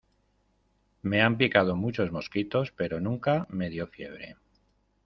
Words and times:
me 1.03 1.21
han 1.21 1.37
picado 1.37 1.75
muchos 1.75 2.11
mosquitos, 2.11 2.71
pero 2.71 2.99
nunca 2.99 3.45
me 3.51 3.69
dio 3.69 3.85
fiebre. 3.85 4.35